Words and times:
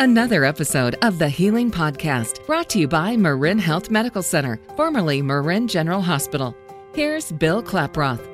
Another 0.00 0.44
episode 0.44 0.94
of 1.02 1.18
the 1.18 1.28
Healing 1.28 1.72
Podcast 1.72 2.46
brought 2.46 2.70
to 2.70 2.78
you 2.78 2.86
by 2.86 3.16
Marin 3.16 3.58
Health 3.58 3.90
Medical 3.90 4.22
Center, 4.22 4.60
formerly 4.76 5.22
Marin 5.22 5.66
General 5.66 6.00
Hospital. 6.00 6.56
Here's 6.94 7.32
Bill 7.32 7.64
Klaproth. 7.64 8.24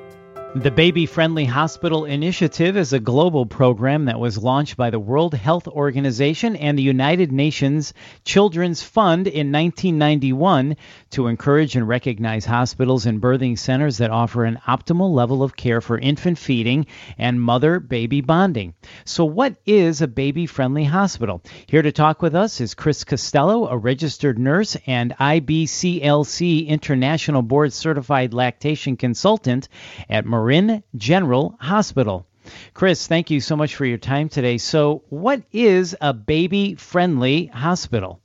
The 0.55 0.71
Baby 0.71 1.05
Friendly 1.05 1.43
Hospital 1.43 2.05
Initiative 2.05 2.77
is 2.77 2.93
a 2.93 2.99
global 3.01 3.45
program 3.45 4.05
that 4.05 4.21
was 4.21 4.37
launched 4.37 4.77
by 4.77 4.89
the 4.89 4.97
World 4.97 5.33
Health 5.33 5.67
Organization 5.67 6.55
and 6.55 6.77
the 6.77 6.81
United 6.81 7.29
Nations 7.33 7.93
Children's 8.23 8.81
Fund 8.81 9.27
in 9.27 9.51
1991 9.51 10.77
to 11.09 11.27
encourage 11.27 11.75
and 11.75 11.85
recognize 11.85 12.45
hospitals 12.45 13.05
and 13.05 13.21
birthing 13.21 13.59
centers 13.59 13.97
that 13.97 14.11
offer 14.11 14.45
an 14.45 14.57
optimal 14.65 15.13
level 15.13 15.43
of 15.43 15.57
care 15.57 15.81
for 15.81 15.97
infant 15.97 16.37
feeding 16.37 16.85
and 17.17 17.41
mother 17.41 17.81
baby 17.81 18.21
bonding. 18.21 18.75
So, 19.03 19.25
what 19.25 19.57
is 19.65 20.01
a 20.01 20.07
baby 20.07 20.45
friendly 20.45 20.85
hospital? 20.85 21.41
Here 21.67 21.81
to 21.81 21.91
talk 21.91 22.21
with 22.21 22.33
us 22.33 22.61
is 22.61 22.75
Chris 22.75 23.03
Costello, 23.03 23.67
a 23.67 23.77
registered 23.77 24.39
nurse 24.39 24.77
and 24.87 25.13
IBCLC 25.19 26.65
International 26.65 27.41
Board 27.41 27.73
Certified 27.73 28.33
Lactation 28.33 28.95
Consultant 28.95 29.67
at 30.09 30.25
Marin 30.25 30.44
Marin 30.45 30.83
General 30.95 31.55
Hospital. 31.59 32.27
Chris, 32.75 33.07
thank 33.07 33.31
you 33.31 33.39
so 33.39 33.55
much 33.55 33.75
for 33.75 33.83
your 33.83 33.97
time 33.97 34.29
today. 34.29 34.59
So, 34.59 35.01
what 35.09 35.41
is 35.51 35.95
a 35.99 36.13
baby 36.13 36.75
friendly 36.75 37.47
hospital? 37.47 38.21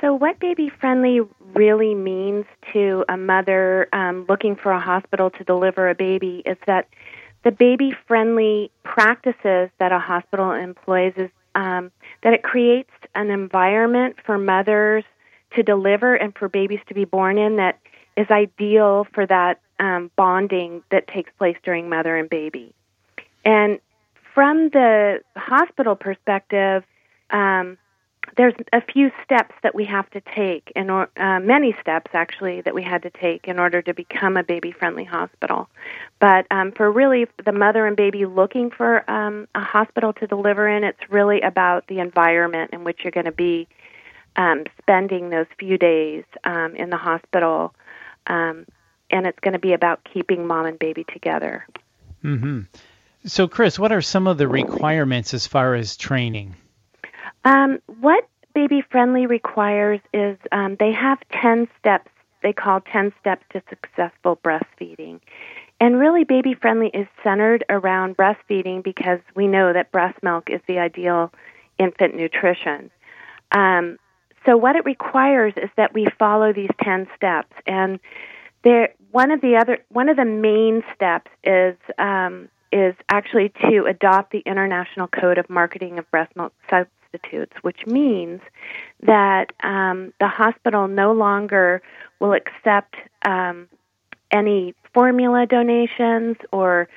So, 0.00 0.14
what 0.14 0.40
baby 0.40 0.70
friendly 0.80 1.20
really 1.54 1.94
means 1.94 2.46
to 2.72 3.04
a 3.06 3.18
mother 3.18 3.86
um, 3.92 4.24
looking 4.30 4.56
for 4.56 4.72
a 4.72 4.80
hospital 4.80 5.28
to 5.28 5.44
deliver 5.44 5.90
a 5.90 5.94
baby 5.94 6.42
is 6.46 6.56
that 6.66 6.88
the 7.44 7.50
baby 7.50 7.92
friendly 8.08 8.70
practices 8.82 9.68
that 9.78 9.92
a 9.92 9.98
hospital 9.98 10.52
employs 10.52 11.12
is 11.18 11.30
um, 11.54 11.92
that 12.22 12.32
it 12.32 12.42
creates 12.42 12.92
an 13.14 13.28
environment 13.28 14.16
for 14.24 14.38
mothers 14.38 15.04
to 15.54 15.62
deliver 15.62 16.14
and 16.14 16.34
for 16.34 16.48
babies 16.48 16.80
to 16.88 16.94
be 16.94 17.04
born 17.04 17.36
in 17.36 17.56
that 17.56 17.78
is 18.16 18.26
ideal 18.30 19.06
for 19.12 19.26
that 19.26 19.60
um, 19.78 20.10
bonding 20.16 20.82
that 20.90 21.06
takes 21.08 21.30
place 21.38 21.56
during 21.62 21.88
mother 21.88 22.16
and 22.16 22.28
baby. 22.28 22.72
And 23.44 23.80
from 24.34 24.68
the 24.70 25.20
hospital 25.36 25.96
perspective, 25.96 26.84
um, 27.30 27.78
there's 28.36 28.54
a 28.72 28.80
few 28.80 29.10
steps 29.24 29.54
that 29.62 29.74
we 29.74 29.84
have 29.84 30.08
to 30.10 30.20
take, 30.34 30.72
and 30.76 30.90
or, 30.90 31.08
uh, 31.16 31.40
many 31.40 31.74
steps 31.80 32.12
actually 32.14 32.60
that 32.60 32.74
we 32.74 32.82
had 32.82 33.02
to 33.02 33.10
take 33.10 33.48
in 33.48 33.58
order 33.58 33.82
to 33.82 33.92
become 33.92 34.36
a 34.36 34.44
baby-friendly 34.44 35.04
hospital. 35.04 35.68
But 36.20 36.46
um, 36.50 36.72
for 36.72 36.90
really 36.90 37.26
the 37.44 37.52
mother 37.52 37.84
and 37.84 37.96
baby 37.96 38.24
looking 38.24 38.70
for 38.70 39.08
um, 39.10 39.48
a 39.54 39.60
hospital 39.60 40.12
to 40.14 40.26
deliver 40.26 40.68
in, 40.68 40.84
it's 40.84 41.10
really 41.10 41.40
about 41.40 41.88
the 41.88 41.98
environment 41.98 42.70
in 42.72 42.84
which 42.84 43.00
you're 43.02 43.10
going 43.10 43.26
to 43.26 43.32
be 43.32 43.66
um, 44.36 44.64
spending 44.80 45.30
those 45.30 45.46
few 45.58 45.76
days 45.76 46.24
um, 46.44 46.76
in 46.76 46.90
the 46.90 46.96
hospital. 46.96 47.74
Um, 48.26 48.66
and 49.10 49.26
it's 49.26 49.38
going 49.40 49.52
to 49.52 49.58
be 49.58 49.72
about 49.72 50.06
keeping 50.12 50.46
mom 50.46 50.66
and 50.66 50.78
baby 50.78 51.04
together. 51.04 51.66
Mm-hmm. 52.24 52.62
So, 53.26 53.46
Chris, 53.46 53.78
what 53.78 53.92
are 53.92 54.02
some 54.02 54.26
of 54.26 54.38
the 54.38 54.48
requirements 54.48 55.34
as 55.34 55.46
far 55.46 55.74
as 55.74 55.96
training? 55.96 56.56
Um, 57.44 57.78
what 58.00 58.28
Baby 58.54 58.82
Friendly 58.90 59.26
requires 59.26 60.00
is 60.12 60.38
um, 60.50 60.76
they 60.78 60.92
have 60.92 61.18
10 61.30 61.68
steps 61.78 62.08
they 62.42 62.52
call 62.52 62.80
10 62.80 63.12
steps 63.20 63.44
to 63.52 63.62
successful 63.68 64.36
breastfeeding. 64.44 65.20
And 65.80 65.98
really, 65.98 66.24
Baby 66.24 66.54
Friendly 66.54 66.88
is 66.88 67.06
centered 67.24 67.64
around 67.68 68.16
breastfeeding 68.16 68.84
because 68.84 69.20
we 69.34 69.48
know 69.48 69.72
that 69.72 69.90
breast 69.90 70.22
milk 70.22 70.50
is 70.50 70.60
the 70.68 70.78
ideal 70.78 71.32
infant 71.78 72.14
nutrition. 72.14 72.90
Um, 73.52 73.98
so, 74.44 74.56
what 74.56 74.76
it 74.76 74.84
requires 74.84 75.52
is 75.56 75.70
that 75.76 75.94
we 75.94 76.06
follow 76.18 76.52
these 76.52 76.70
10 76.82 77.06
steps. 77.16 77.52
And 77.66 78.00
there, 78.64 78.94
one 79.10 79.30
of 79.30 79.40
the 79.40 79.56
other, 79.56 79.78
one 79.88 80.08
of 80.08 80.16
the 80.16 80.24
main 80.24 80.82
steps 80.94 81.30
is 81.44 81.76
um, 81.98 82.48
is 82.72 82.94
actually 83.08 83.52
to 83.70 83.84
adopt 83.84 84.32
the 84.32 84.42
International 84.46 85.06
Code 85.06 85.38
of 85.38 85.48
Marketing 85.50 85.98
of 85.98 86.10
Breast 86.10 86.34
Milk 86.34 86.54
Substitutes, 86.70 87.52
which 87.62 87.86
means 87.86 88.40
that 89.02 89.52
um, 89.62 90.12
the 90.18 90.28
hospital 90.28 90.88
no 90.88 91.12
longer 91.12 91.82
will 92.18 92.32
accept 92.32 92.96
um, 93.26 93.68
any 94.30 94.74
formula 94.94 95.44
donations 95.46 96.36
or 96.50 96.88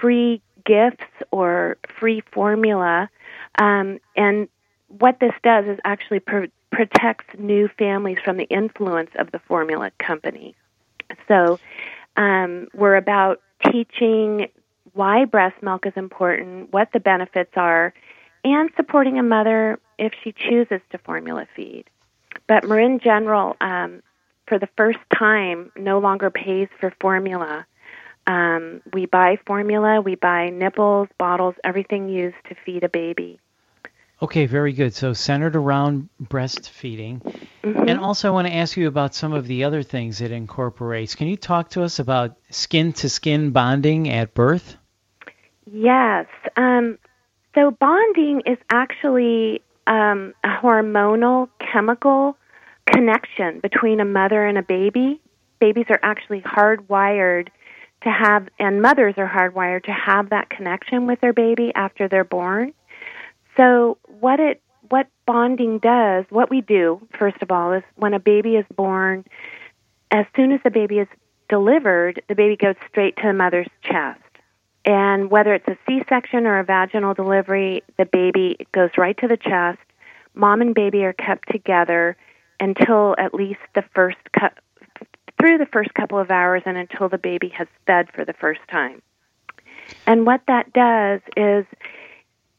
free 0.00 0.42
gifts 0.64 1.04
or 1.30 1.76
free 1.98 2.22
formula. 2.32 3.08
Um, 3.58 4.00
and 4.16 4.48
what 4.98 5.20
this 5.20 5.32
does 5.42 5.64
is 5.66 5.78
actually 5.84 6.20
pr- 6.20 6.46
protects 6.70 7.26
new 7.38 7.68
families 7.78 8.18
from 8.24 8.36
the 8.36 8.44
influence 8.44 9.10
of 9.16 9.30
the 9.30 9.38
formula 9.40 9.90
company. 9.98 10.54
So 11.28 11.58
um, 12.16 12.68
we're 12.74 12.96
about 12.96 13.40
teaching 13.70 14.48
why 14.92 15.24
breast 15.24 15.62
milk 15.62 15.86
is 15.86 15.92
important, 15.96 16.72
what 16.72 16.92
the 16.92 17.00
benefits 17.00 17.52
are, 17.56 17.94
and 18.44 18.70
supporting 18.76 19.18
a 19.18 19.22
mother 19.22 19.78
if 19.98 20.12
she 20.22 20.32
chooses 20.32 20.80
to 20.90 20.98
formula 20.98 21.46
feed. 21.54 21.84
But 22.46 22.64
Marin 22.64 22.98
General, 22.98 23.56
um, 23.60 24.02
for 24.46 24.58
the 24.58 24.68
first 24.76 24.98
time, 25.16 25.70
no 25.76 25.98
longer 25.98 26.30
pays 26.30 26.68
for 26.80 26.92
formula. 27.00 27.66
Um, 28.26 28.82
we 28.92 29.06
buy 29.06 29.38
formula, 29.46 30.00
we 30.00 30.14
buy 30.16 30.50
nipples, 30.50 31.08
bottles, 31.18 31.54
everything 31.64 32.08
used 32.08 32.36
to 32.48 32.54
feed 32.64 32.84
a 32.84 32.88
baby. 32.88 33.40
Okay, 34.22 34.46
very 34.46 34.72
good. 34.72 34.94
So 34.94 35.12
centered 35.14 35.56
around 35.56 36.08
breastfeeding. 36.22 37.20
Mm-hmm. 37.64 37.88
And 37.88 37.98
also, 37.98 38.28
I 38.28 38.30
want 38.30 38.46
to 38.46 38.54
ask 38.54 38.76
you 38.76 38.86
about 38.86 39.16
some 39.16 39.32
of 39.32 39.48
the 39.48 39.64
other 39.64 39.82
things 39.82 40.20
it 40.20 40.30
incorporates. 40.30 41.16
Can 41.16 41.26
you 41.26 41.36
talk 41.36 41.70
to 41.70 41.82
us 41.82 41.98
about 41.98 42.36
skin 42.48 42.92
to 42.94 43.08
skin 43.08 43.50
bonding 43.50 44.08
at 44.08 44.32
birth? 44.32 44.76
Yes. 45.66 46.26
Um, 46.56 46.98
so, 47.56 47.72
bonding 47.72 48.42
is 48.46 48.58
actually 48.70 49.60
um, 49.88 50.34
a 50.44 50.48
hormonal 50.48 51.48
chemical 51.58 52.36
connection 52.86 53.58
between 53.58 53.98
a 53.98 54.04
mother 54.04 54.46
and 54.46 54.56
a 54.56 54.62
baby. 54.62 55.20
Babies 55.58 55.86
are 55.88 56.00
actually 56.00 56.42
hardwired 56.42 57.48
to 58.04 58.10
have, 58.10 58.48
and 58.60 58.82
mothers 58.82 59.14
are 59.16 59.28
hardwired 59.28 59.84
to 59.84 59.92
have 59.92 60.30
that 60.30 60.48
connection 60.48 61.06
with 61.06 61.20
their 61.20 61.32
baby 61.32 61.72
after 61.74 62.06
they're 62.08 62.24
born. 62.24 62.72
So 63.56 63.98
what 64.22 64.38
it 64.38 64.62
what 64.88 65.08
bonding 65.26 65.78
does, 65.78 66.24
what 66.30 66.48
we 66.48 66.60
do 66.60 67.06
first 67.18 67.42
of 67.42 67.50
all 67.50 67.72
is 67.72 67.82
when 67.96 68.14
a 68.14 68.20
baby 68.20 68.54
is 68.56 68.64
born, 68.76 69.24
as 70.10 70.26
soon 70.36 70.52
as 70.52 70.60
the 70.62 70.70
baby 70.70 70.98
is 70.98 71.08
delivered, 71.48 72.22
the 72.28 72.34
baby 72.34 72.56
goes 72.56 72.76
straight 72.88 73.16
to 73.16 73.22
the 73.24 73.32
mother's 73.32 73.68
chest. 73.82 74.20
And 74.84 75.30
whether 75.30 75.54
it's 75.54 75.66
a 75.66 75.76
C-section 75.86 76.46
or 76.46 76.58
a 76.58 76.64
vaginal 76.64 77.14
delivery, 77.14 77.82
the 77.98 78.04
baby 78.04 78.56
goes 78.72 78.90
right 78.96 79.16
to 79.18 79.28
the 79.28 79.36
chest. 79.36 79.78
Mom 80.34 80.60
and 80.60 80.74
baby 80.74 81.04
are 81.04 81.12
kept 81.12 81.50
together 81.50 82.16
until 82.60 83.16
at 83.18 83.34
least 83.34 83.60
the 83.74 83.84
first 83.94 84.18
cu- 84.38 85.06
through 85.38 85.58
the 85.58 85.66
first 85.66 85.94
couple 85.94 86.18
of 86.18 86.30
hours 86.30 86.62
and 86.64 86.76
until 86.76 87.08
the 87.08 87.18
baby 87.18 87.48
has 87.48 87.66
fed 87.86 88.08
for 88.12 88.24
the 88.24 88.34
first 88.34 88.60
time. 88.70 89.02
And 90.06 90.26
what 90.26 90.42
that 90.46 90.72
does 90.72 91.20
is 91.36 91.66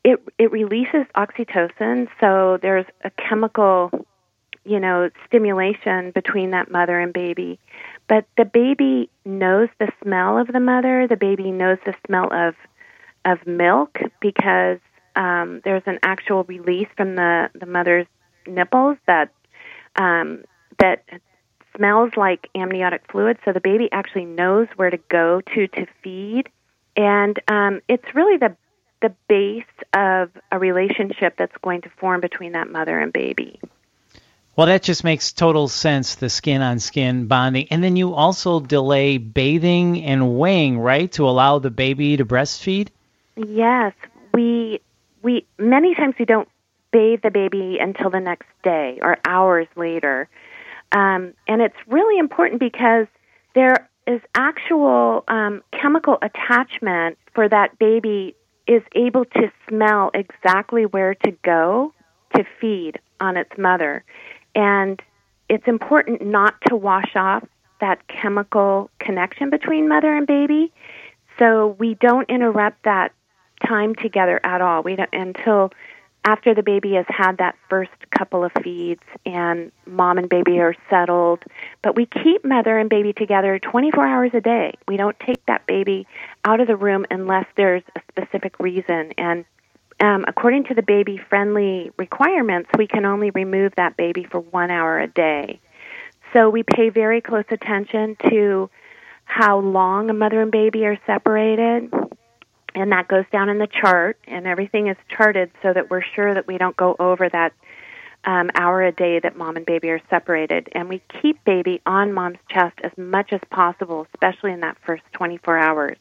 it 0.03 0.19
it 0.38 0.52
releases 0.52 1.06
oxytocin, 1.16 2.08
so 2.19 2.58
there's 2.62 2.86
a 3.03 3.12
chemical, 3.12 3.90
you 4.66 4.80
know, 4.80 5.09
stimulation 5.28 6.12
between 6.12 6.52
that 6.52 6.69
mother 6.69 7.00
and 7.00 7.14
baby. 7.14 7.59
But 8.08 8.25
the 8.38 8.46
baby 8.46 9.09
knows 9.24 9.69
the 9.80 9.91
smell 10.02 10.38
of 10.38 10.47
the 10.47 10.59
mother. 10.59 11.08
The 11.08 11.16
baby 11.16 11.52
knows 11.52 11.78
the 11.86 11.96
smell 12.06 12.31
of 12.34 12.56
of 13.25 13.46
milk 13.47 14.00
because 14.19 14.80
um, 15.16 15.62
there's 15.64 15.84
an 15.86 16.00
actual 16.03 16.44
release 16.44 16.90
from 16.97 17.16
the 17.16 17.50
the 17.53 17.66
mother's 17.66 18.08
nipples 18.46 18.97
that 19.08 19.32
um, 19.96 20.44
that 20.79 21.05
smells 21.78 22.11
like 22.17 22.50
amniotic 22.55 23.09
fluid. 23.09 23.38
So 23.46 23.53
the 23.53 23.61
baby 23.61 23.90
actually 23.91 24.26
knows 24.26 24.67
where 24.76 24.90
to 24.90 24.97
go 25.09 25.41
to 25.53 25.67
to 25.67 25.85
feed, 26.03 26.50
and 26.97 27.40
um, 27.47 27.79
it's 27.88 28.14
really 28.14 28.35
the 28.38 28.55
the 29.03 29.14
base 29.28 29.66
of 29.94 30.32
a 30.52 30.58
relationship 30.58 31.35
that's 31.38 31.55
going 31.61 31.82
to 31.82 31.90
form 31.90 32.22
between 32.22 32.53
that 32.53 32.72
mother 32.72 32.97
and 32.97 33.14
baby. 33.14 33.59
Well, 34.55 34.67
that 34.67 34.82
just 34.82 35.03
makes 35.03 35.34
total 35.34 35.67
sense, 35.67 36.16
the 36.16 36.29
skin 36.29 36.61
on 36.61 36.79
skin 36.79 37.28
bonding. 37.28 37.67
And 37.70 37.84
then 37.84 37.96
you 37.96 38.14
also 38.14 38.59
delay 38.59 39.17
bathing 39.17 40.03
and 40.03 40.38
weighing, 40.38 40.79
right, 40.79 41.11
to 41.14 41.28
allow 41.28 41.59
the 41.59 41.72
baby 41.72 42.17
to 42.17 42.26
breastfeed? 42.26 42.90
Yes. 43.35 43.94
We 44.34 44.79
we 45.22 45.46
many 45.58 45.96
times 45.96 46.16
we 46.17 46.26
don't 46.26 46.47
bathe 46.91 47.22
the 47.23 47.32
baby 47.32 47.78
until 47.79 48.09
the 48.09 48.20
next 48.20 48.47
day 48.64 49.00
or 49.02 49.17
hours 49.26 49.67
later. 49.76 50.29
Um, 50.91 51.34
and 51.47 51.61
it's 51.61 51.76
really 51.88 52.20
important 52.20 52.59
because 52.59 53.08
there 53.55 53.90
is 54.05 54.22
actual 54.35 55.23
um, 55.28 55.64
chemical 55.72 56.20
attachment 56.22 57.17
for 57.34 57.50
that 57.50 57.79
baby 57.79 58.35
is 58.68 58.82
able 58.96 59.26
to 59.26 59.52
smell 59.68 60.12
exactly 60.14 60.86
where 60.86 61.16
to 61.16 61.32
go 61.44 61.94
to 62.36 62.46
feed 62.60 63.00
on 63.20 63.38
its 63.38 63.52
mother. 63.58 64.04
And 64.56 65.02
it's 65.50 65.68
important 65.68 66.26
not 66.26 66.56
to 66.68 66.76
wash 66.76 67.16
off 67.16 67.44
that 67.82 68.08
chemical 68.08 68.90
connection 69.00 69.50
between 69.50 69.88
mother 69.90 70.16
and 70.16 70.26
baby. 70.26 70.72
So 71.38 71.76
we 71.80 71.96
don't 71.96 72.30
interrupt 72.30 72.84
that 72.84 73.12
time 73.66 73.96
together 73.96 74.40
at 74.44 74.62
all. 74.62 74.84
We 74.84 74.96
don't 74.96 75.10
until 75.14 75.72
after 76.25 76.53
the 76.53 76.64
baby 76.64 76.93
has 76.93 77.05
had 77.09 77.37
that 77.37 77.55
first 77.70 77.91
couple 78.17 78.43
of 78.43 78.52
feeds 78.64 79.03
and 79.25 79.72
mom 79.85 80.17
and 80.17 80.29
baby 80.29 80.59
are 80.59 80.75
settled. 80.90 81.43
But 81.81 81.96
we 81.96 82.05
keep 82.05 82.46
mother 82.46 82.78
and 82.78 82.90
baby 82.90 83.14
together 83.14 83.59
24 83.59 84.05
hours 84.05 84.31
a 84.34 84.41
day. 84.41 84.73
We 84.87 84.97
don't 84.97 85.20
take 85.20 85.46
that 85.47 85.67
baby 85.67 86.08
out 86.46 86.59
of 86.59 86.67
the 86.67 86.75
room 86.75 87.05
unless 87.11 87.46
there's 87.58 87.84
a 87.96 88.02
specific 88.09 88.59
reason. 88.59 89.14
And 89.17 89.46
um, 89.99 90.25
according 90.28 90.66
to 90.66 90.73
the 90.73 90.81
baby 90.81 91.17
friendly 91.29 91.91
requirements, 91.97 92.69
we 92.78 92.87
can 92.87 93.05
only 93.05 93.29
remove 93.31 93.73
that 93.76 93.97
baby 93.97 94.23
for 94.23 94.40
one 94.40 94.72
hour 94.72 94.99
a 94.99 95.08
day. 95.08 95.59
So 96.31 96.49
we 96.49 96.64
pay 96.64 96.90
very 96.90 97.22
close 97.22 97.46
attention 97.49 98.17
to 98.29 98.69
how 99.26 99.59
long 99.59 100.09
a 100.09 100.14
mother 100.14 100.41
and 100.41 100.52
baby 100.52 100.85
are 100.85 100.99
separated 101.05 101.91
and 102.75 102.91
that 102.91 103.08
goes 103.08 103.25
down 103.31 103.49
in 103.49 103.59
the 103.59 103.67
chart 103.67 104.17
and 104.28 104.47
everything 104.47 104.87
is 104.87 104.97
charted 105.09 105.52
so 105.61 105.73
that 105.73 105.90
we're 105.90 106.03
sure 106.16 106.34
that 106.34 106.47
we 106.47 106.58
don't 106.58 106.75
go 106.75 106.96
over 106.99 107.29
that 107.29 107.53
um, 108.25 108.49
hour 108.55 108.81
a 108.81 108.91
day 108.91 109.20
that 109.20 109.37
mom 109.37 109.58
and 109.58 109.66
baby 109.66 109.90
are 109.90 110.02
separated. 110.09 110.70
And 110.73 110.90
we 110.90 111.02
keep 111.22 111.43
baby 111.43 111.81
on 111.85 112.14
mom's 112.14 112.37
chest 112.49 112.79
as 112.84 112.91
much 112.97 113.34
as 113.34 113.41
possible 113.49 114.08
especially 114.14 114.53
in 114.53 114.61
that 114.61 114.78
first 114.85 115.03
24 115.14 115.58
hours. 115.58 115.97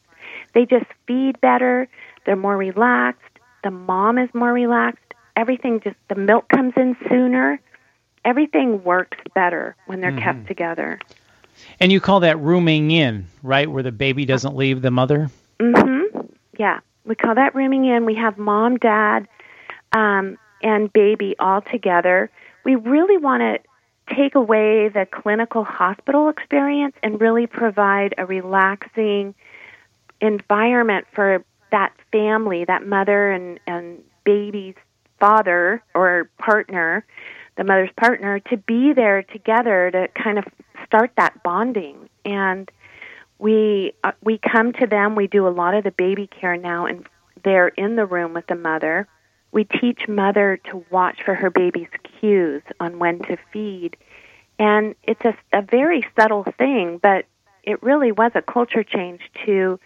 They 0.53 0.65
just 0.65 0.85
feed 1.05 1.39
better. 1.41 1.87
They're 2.25 2.35
more 2.35 2.57
relaxed. 2.57 3.21
The 3.63 3.71
mom 3.71 4.17
is 4.17 4.29
more 4.33 4.53
relaxed. 4.53 4.99
Everything 5.35 5.81
just 5.81 5.95
the 6.07 6.15
milk 6.15 6.47
comes 6.49 6.73
in 6.75 6.95
sooner. 7.09 7.59
Everything 8.25 8.83
works 8.83 9.17
better 9.35 9.75
when 9.85 9.99
they're 9.99 10.11
mm-hmm. 10.11 10.19
kept 10.19 10.47
together. 10.47 10.99
And 11.79 11.91
you 11.91 11.99
call 11.99 12.21
that 12.21 12.39
rooming 12.39 12.91
in 12.91 13.27
right 13.41 13.69
where 13.69 13.83
the 13.83 13.91
baby 13.91 14.25
doesn't 14.25 14.55
leave 14.55 14.81
the 14.81 14.91
mother? 14.91 15.29
Mhm 15.59 16.02
yeah, 16.57 16.79
we 17.05 17.15
call 17.15 17.35
that 17.35 17.55
rooming 17.55 17.85
in. 17.85 18.05
We 18.05 18.15
have 18.15 18.37
mom, 18.37 18.77
dad, 18.77 19.27
um, 19.91 20.37
and 20.61 20.91
baby 20.93 21.35
all 21.39 21.61
together. 21.61 22.29
We 22.63 22.75
really 22.75 23.17
want 23.17 23.41
to 23.41 24.15
take 24.15 24.35
away 24.35 24.89
the 24.89 25.05
clinical 25.09 25.63
hospital 25.63 26.29
experience 26.29 26.95
and 27.03 27.19
really 27.19 27.47
provide 27.47 28.13
a 28.17 28.25
relaxing 28.25 29.33
environment 30.21 31.05
for 31.13 31.43
that 31.71 31.93
family, 32.11 32.65
that 32.65 32.85
mother 32.85 33.31
and, 33.31 33.59
and 33.65 34.03
baby's 34.23 34.75
father 35.19 35.83
or 35.95 36.29
partner, 36.37 37.05
the 37.57 37.63
mother's 37.63 37.89
partner, 37.97 38.39
to 38.39 38.57
be 38.57 38.93
there 38.93 39.23
together 39.23 39.89
to 39.91 40.07
kind 40.21 40.37
of 40.37 40.45
start 40.85 41.11
that 41.17 41.41
bonding. 41.43 42.09
And 42.25 42.69
we 43.43 43.91
uh, 44.05 44.13
we 44.23 44.37
come 44.37 44.71
to 44.71 44.87
them. 44.87 45.15
We 45.15 45.27
do 45.27 45.45
a 45.45 45.49
lot 45.49 45.73
of 45.75 45.83
the 45.83 45.91
baby 45.91 46.27
care 46.27 46.55
now, 46.55 46.85
and 46.85 47.05
they're 47.43 47.67
in 47.67 47.97
the 47.97 48.05
room 48.05 48.33
with 48.33 48.47
the 48.47 48.55
mother. 48.55 49.05
We 49.51 49.65
teach 49.65 50.07
mother 50.07 50.61
to 50.71 50.85
watch 50.89 51.21
for 51.23 51.35
her 51.35 51.49
baby's 51.49 51.89
cues 52.19 52.63
on 52.79 52.99
when 52.99 53.19
to 53.23 53.37
feed, 53.51 53.97
and 54.57 54.95
it's 55.03 55.23
a, 55.25 55.35
a 55.51 55.61
very 55.61 56.07
subtle 56.17 56.45
thing, 56.57 56.99
but 57.03 57.25
it 57.63 57.83
really 57.83 58.13
was 58.13 58.31
a 58.33 58.41
culture 58.41 58.83
change 58.83 59.21
to 59.45 59.77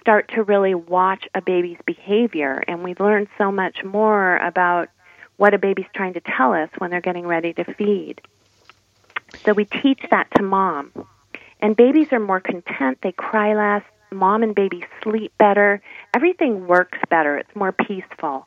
start 0.00 0.28
to 0.28 0.42
really 0.42 0.74
watch 0.74 1.28
a 1.34 1.42
baby's 1.42 1.78
behavior, 1.84 2.64
and 2.66 2.82
we 2.82 2.94
learn 2.98 3.28
so 3.36 3.52
much 3.52 3.84
more 3.84 4.38
about 4.38 4.88
what 5.36 5.52
a 5.52 5.58
baby's 5.58 5.86
trying 5.94 6.14
to 6.14 6.20
tell 6.20 6.54
us 6.54 6.70
when 6.78 6.90
they're 6.90 7.02
getting 7.02 7.26
ready 7.26 7.52
to 7.52 7.64
feed. 7.74 8.22
So 9.44 9.52
we 9.52 9.66
teach 9.66 10.00
that 10.10 10.28
to 10.36 10.42
mom. 10.42 10.92
And 11.62 11.76
babies 11.76 12.08
are 12.12 12.20
more 12.20 12.40
content, 12.40 12.98
they 13.02 13.12
cry 13.12 13.54
less, 13.54 13.84
mom 14.10 14.42
and 14.42 14.54
baby 14.54 14.84
sleep 15.02 15.32
better. 15.38 15.80
Everything 16.12 16.66
works 16.66 16.98
better, 17.08 17.38
it's 17.38 17.54
more 17.56 17.72
peaceful. 17.72 18.46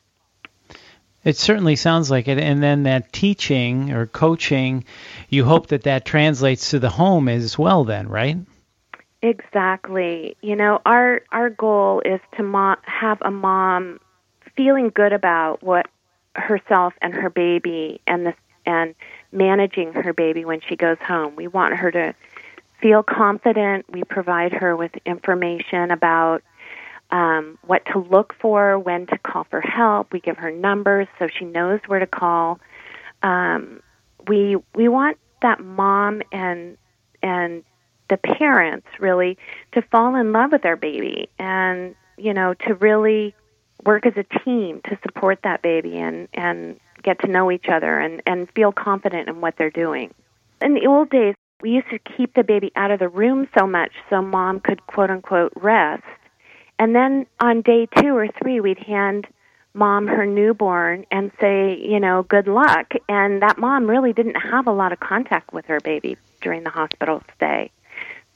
It 1.24 1.36
certainly 1.36 1.74
sounds 1.74 2.08
like 2.08 2.28
it. 2.28 2.38
And 2.38 2.62
then 2.62 2.84
that 2.84 3.12
teaching 3.12 3.92
or 3.92 4.06
coaching, 4.06 4.84
you 5.28 5.44
hope 5.44 5.68
that 5.68 5.82
that 5.82 6.04
translates 6.04 6.70
to 6.70 6.78
the 6.78 6.88
home 6.88 7.28
as 7.28 7.58
well, 7.58 7.82
then, 7.82 8.08
right? 8.08 8.36
Exactly. 9.22 10.36
You 10.40 10.54
know, 10.54 10.80
our 10.86 11.22
our 11.32 11.50
goal 11.50 12.00
is 12.04 12.20
to 12.36 12.44
mo- 12.44 12.76
have 12.82 13.18
a 13.22 13.30
mom 13.32 13.98
feeling 14.56 14.90
good 14.94 15.12
about 15.12 15.64
what 15.64 15.88
herself 16.36 16.94
and 17.02 17.12
her 17.12 17.30
baby 17.30 18.00
and 18.06 18.26
the 18.26 18.34
and 18.64 18.94
managing 19.32 19.94
her 19.94 20.12
baby 20.12 20.44
when 20.44 20.60
she 20.60 20.76
goes 20.76 20.98
home. 20.98 21.34
We 21.34 21.48
want 21.48 21.74
her 21.74 21.90
to 21.90 22.14
feel 22.80 23.02
confident. 23.02 23.86
We 23.90 24.04
provide 24.04 24.52
her 24.52 24.76
with 24.76 24.92
information 25.04 25.90
about 25.90 26.42
um, 27.10 27.58
what 27.64 27.84
to 27.92 27.98
look 27.98 28.34
for, 28.40 28.78
when 28.78 29.06
to 29.06 29.18
call 29.18 29.44
for 29.44 29.60
help. 29.60 30.12
We 30.12 30.20
give 30.20 30.38
her 30.38 30.50
numbers 30.50 31.06
so 31.18 31.28
she 31.28 31.44
knows 31.44 31.80
where 31.86 32.00
to 32.00 32.06
call. 32.06 32.60
Um, 33.22 33.80
we 34.26 34.56
we 34.74 34.88
want 34.88 35.18
that 35.42 35.60
mom 35.60 36.22
and 36.32 36.76
and 37.22 37.64
the 38.08 38.16
parents 38.16 38.86
really 39.00 39.36
to 39.72 39.82
fall 39.82 40.14
in 40.16 40.32
love 40.32 40.52
with 40.52 40.62
their 40.62 40.76
baby 40.76 41.28
and 41.38 41.94
you 42.16 42.32
know 42.34 42.54
to 42.54 42.74
really 42.74 43.34
work 43.84 44.06
as 44.06 44.14
a 44.16 44.24
team 44.44 44.80
to 44.88 44.98
support 45.02 45.40
that 45.42 45.62
baby 45.62 45.96
and 45.98 46.28
and 46.34 46.78
get 47.02 47.20
to 47.20 47.28
know 47.28 47.50
each 47.50 47.66
other 47.68 47.98
and 47.98 48.22
and 48.26 48.50
feel 48.52 48.72
confident 48.72 49.28
in 49.28 49.40
what 49.40 49.56
they're 49.56 49.70
doing. 49.70 50.12
In 50.60 50.74
the 50.74 50.86
old 50.86 51.10
days, 51.10 51.34
we 51.60 51.70
used 51.70 51.90
to 51.90 51.98
keep 51.98 52.34
the 52.34 52.44
baby 52.44 52.70
out 52.76 52.90
of 52.90 52.98
the 52.98 53.08
room 53.08 53.48
so 53.58 53.66
much 53.66 53.92
so 54.10 54.20
mom 54.22 54.60
could 54.60 54.86
quote 54.86 55.10
unquote 55.10 55.52
rest. 55.56 56.04
And 56.78 56.94
then 56.94 57.26
on 57.40 57.62
day 57.62 57.88
two 57.98 58.14
or 58.14 58.28
three, 58.28 58.60
we'd 58.60 58.78
hand 58.78 59.26
mom 59.72 60.06
her 60.06 60.26
newborn 60.26 61.04
and 61.10 61.30
say, 61.40 61.78
you 61.78 62.00
know, 62.00 62.22
good 62.22 62.48
luck. 62.48 62.92
And 63.08 63.42
that 63.42 63.58
mom 63.58 63.88
really 63.88 64.12
didn't 64.12 64.36
have 64.36 64.66
a 64.66 64.72
lot 64.72 64.92
of 64.92 65.00
contact 65.00 65.52
with 65.52 65.66
her 65.66 65.80
baby 65.80 66.16
during 66.40 66.64
the 66.64 66.70
hospital 66.70 67.22
stay. 67.36 67.70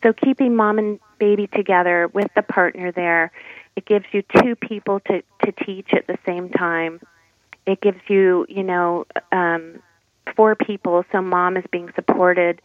So 0.03 0.13
keeping 0.13 0.57
mom 0.57 0.79
and 0.79 0.99
baby 1.19 1.47
together 1.47 2.09
with 2.09 2.29
the 2.35 2.43
partner 2.43 2.93
there, 2.93 3.33
it 3.77 3.85
gives 3.85 4.07
you 4.13 4.23
two 4.43 4.57
people 4.57 5.01
to, 5.01 5.23
to 5.45 5.53
teach 5.65 5.93
at 5.93 6.07
the 6.07 6.19
same 6.25 6.51
time. 6.51 7.01
It 7.67 7.81
gives 7.81 8.01
you, 8.09 8.47
you 8.49 8.63
know, 8.63 9.07
um, 9.33 9.83
four 10.35 10.55
people, 10.55 11.05
so 11.13 11.21
mom 11.21 11.57
is 11.57 11.65
being 11.71 11.91
supported 11.95 12.61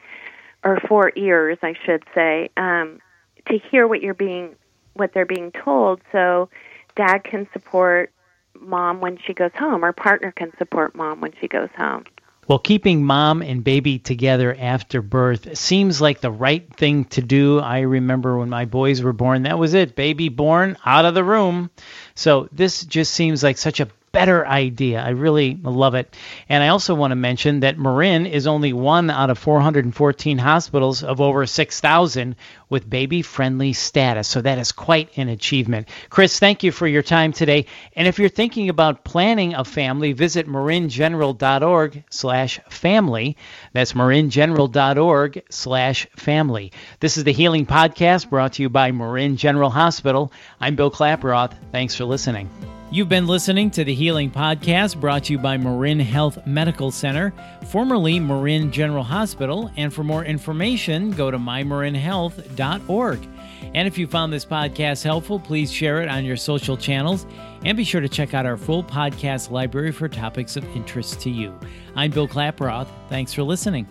or 0.65 0.79
four 0.87 1.11
ears, 1.15 1.57
I 1.61 1.75
should 1.85 2.03
say, 2.13 2.49
um, 2.57 2.99
to 3.47 3.59
hear 3.71 3.87
what 3.87 4.01
you're 4.01 4.13
being, 4.15 4.55
what 4.93 5.13
they're 5.13 5.25
being 5.25 5.51
told. 5.51 6.01
So, 6.11 6.49
dad 6.95 7.19
can 7.19 7.47
support 7.53 8.11
mom 8.59 8.99
when 8.99 9.17
she 9.25 9.33
goes 9.33 9.51
home, 9.57 9.85
or 9.85 9.93
partner 9.93 10.31
can 10.31 10.51
support 10.57 10.95
mom 10.95 11.21
when 11.21 11.33
she 11.39 11.47
goes 11.47 11.69
home. 11.77 12.05
Well, 12.47 12.59
keeping 12.59 13.03
mom 13.03 13.41
and 13.41 13.63
baby 13.63 13.97
together 13.97 14.55
after 14.59 15.01
birth 15.01 15.57
seems 15.57 15.99
like 15.99 16.21
the 16.21 16.31
right 16.31 16.71
thing 16.75 17.05
to 17.05 17.21
do. 17.21 17.59
I 17.59 17.79
remember 17.79 18.37
when 18.37 18.49
my 18.49 18.65
boys 18.65 19.01
were 19.01 19.13
born, 19.13 19.43
that 19.43 19.57
was 19.57 19.73
it. 19.73 19.95
Baby 19.95 20.29
born, 20.29 20.77
out 20.85 21.05
of 21.05 21.15
the 21.15 21.23
room. 21.23 21.71
So 22.13 22.47
this 22.51 22.85
just 22.85 23.13
seems 23.13 23.41
like 23.41 23.57
such 23.57 23.79
a 23.79 23.87
better 24.15 24.47
idea. 24.47 25.01
I 25.01 25.09
really 25.09 25.59
love 25.61 25.93
it. 25.93 26.15
And 26.47 26.63
I 26.63 26.69
also 26.69 26.95
want 26.95 27.11
to 27.11 27.17
mention 27.17 27.59
that 27.59 27.77
Marin 27.77 28.25
is 28.25 28.47
only 28.47 28.71
one 28.71 29.09
out 29.09 29.29
of 29.29 29.37
414 29.37 30.37
hospitals 30.37 31.03
of 31.03 31.19
over 31.19 31.45
6,000 31.45 32.37
with 32.69 32.89
baby 32.89 33.21
friendly 33.21 33.73
status. 33.73 34.29
So 34.29 34.39
that 34.39 34.57
is 34.57 34.71
quite 34.71 35.17
an 35.17 35.27
achievement. 35.27 35.89
Chris, 36.09 36.39
thank 36.39 36.63
you 36.63 36.71
for 36.71 36.87
your 36.87 37.01
time 37.01 37.33
today. 37.33 37.65
And 37.93 38.07
if 38.07 38.17
you're 38.17 38.29
thinking 38.29 38.69
about 38.69 39.03
planning 39.03 39.53
a 39.53 39.65
family, 39.65 40.13
visit 40.13 40.47
maringeneral.org 40.47 42.05
slash 42.09 42.61
family. 42.69 43.35
That's 43.73 43.91
maringeneral.org 43.91 45.43
slash 45.49 46.07
family. 46.15 46.71
This 47.01 47.17
is 47.17 47.25
the 47.25 47.33
Healing 47.33 47.65
Podcast 47.65 48.29
brought 48.29 48.53
to 48.53 48.61
you 48.61 48.69
by 48.69 48.93
Marin 48.93 49.35
General 49.35 49.71
Hospital. 49.71 50.31
I'm 50.61 50.77
Bill 50.77 50.89
Klaproth. 50.89 51.51
Thanks 51.73 51.95
for 51.95 52.05
listening. 52.05 52.49
You've 52.91 53.09
been 53.09 53.27
listening 53.27 53.71
to 53.71 53.83
the 53.83 53.93
Healing 53.93 54.31
Podcast 54.31 55.01
brought 55.01 55.25
to 55.25 55.33
you 55.33 55.39
by 55.39 55.57
Marin 55.57 55.99
Health 55.99 56.45
Medical 56.45 56.91
Center, 56.91 57.33
formerly 57.65 58.19
Marin 58.19 58.71
General 58.71 59.03
Hospital. 59.03 59.69
And 59.75 59.93
for 59.93 60.03
more 60.03 60.23
information, 60.23 61.11
go 61.11 61.29
to 61.29 61.37
mymarinhealth.org. 61.37 63.27
And 63.73 63.87
if 63.87 63.97
you 63.97 64.07
found 64.07 64.31
this 64.31 64.45
podcast 64.45 65.03
helpful, 65.03 65.39
please 65.39 65.71
share 65.73 66.01
it 66.01 66.09
on 66.09 66.23
your 66.23 66.37
social 66.37 66.77
channels 66.77 67.25
and 67.65 67.75
be 67.75 67.83
sure 67.83 68.01
to 68.01 68.07
check 68.07 68.33
out 68.33 68.45
our 68.45 68.55
full 68.55 68.83
podcast 68.83 69.49
library 69.51 69.91
for 69.91 70.07
topics 70.07 70.55
of 70.55 70.63
interest 70.75 71.19
to 71.21 71.29
you. 71.29 71.57
I'm 71.95 72.11
Bill 72.11 72.27
Klaproth. 72.27 72.87
Thanks 73.09 73.33
for 73.33 73.43
listening. 73.43 73.87